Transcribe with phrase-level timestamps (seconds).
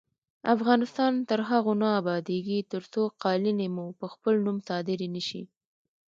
[0.55, 5.43] افغانستان تر هغو نه ابادیږي، ترڅو قالینې مو په خپل نوم صادرې نشي.